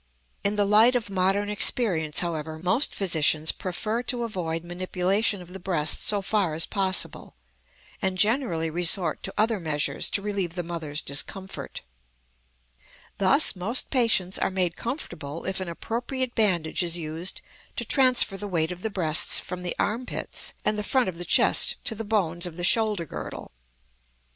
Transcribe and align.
In 0.43 0.55
the 0.55 0.65
light 0.65 0.95
of 0.95 1.11
modern 1.11 1.47
experience, 1.51 2.21
however, 2.21 2.57
most 2.57 2.95
physicians 2.95 3.51
prefer 3.51 4.01
to 4.01 4.23
avoid 4.23 4.63
manipulation 4.63 5.43
of 5.43 5.53
the 5.53 5.59
breast 5.59 6.03
so 6.03 6.23
far 6.23 6.55
as 6.55 6.65
possible, 6.65 7.35
and 8.01 8.17
generally 8.17 8.71
resort 8.71 9.21
to 9.21 9.33
other 9.37 9.59
measures 9.59 10.09
to 10.09 10.23
relieve 10.23 10.55
the 10.55 10.63
mother's 10.63 11.03
discomfort. 11.03 11.81
Thus 13.19 13.55
most 13.55 13.91
patients 13.91 14.39
are 14.39 14.49
made 14.49 14.75
comfortable 14.75 15.45
if 15.45 15.59
an 15.59 15.69
appropriate 15.69 16.33
bandage 16.33 16.81
is 16.81 16.97
used 16.97 17.39
to 17.75 17.85
transfer 17.85 18.37
the 18.37 18.47
weight 18.47 18.71
of 18.71 18.81
the 18.81 18.89
breasts 18.89 19.39
from 19.39 19.61
the 19.61 19.75
arm 19.77 20.07
pits 20.07 20.55
and 20.65 20.79
the 20.79 20.83
front 20.83 21.09
of 21.09 21.19
the 21.19 21.25
chest 21.25 21.75
to 21.83 21.93
the 21.93 22.03
bones 22.03 22.47
of 22.47 22.57
the 22.57 22.63
shoulder 22.63 23.05
girdle. 23.05 23.51